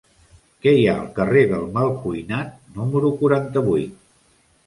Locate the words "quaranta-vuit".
3.21-3.95